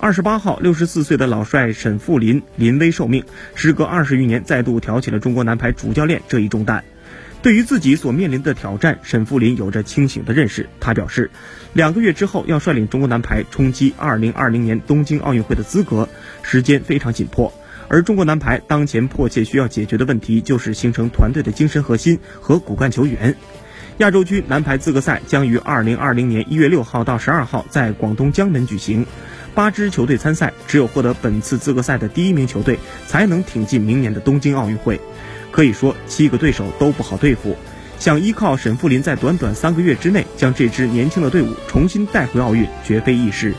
[0.00, 3.24] 二十八号，六十四岁的老帅沈富林临危受命，
[3.56, 6.84] 时隔二十余年再度挑起了中国男排主教练这一重担。
[7.42, 10.68] 对于自己所面临的挑战，沈富林有着清醒的认识。
[10.78, 11.32] 他表示，
[11.72, 16.08] 两个月之后要率领中国男排冲击二零二零年东京奥运会的资格，
[16.42, 17.52] 时间非常紧迫。
[17.88, 23.34] 而中国男排当前迫切需要解决的问题，就是形成团队的精神核心和骨干球员。
[23.98, 29.04] 亚洲区男排资格赛将于二零二零年一月六号到十二号在广东江门举行，
[29.58, 35.00] 八支球队参赛，只有获得本次资格赛的第一名球队才能挺进明年的东京奥运会。
[35.50, 37.56] 可以说，七个对手都不好对付。
[37.98, 43.52] 想依靠沈富林在短短三个月之内将这支年轻的队伍重新带回奥运，绝非易事。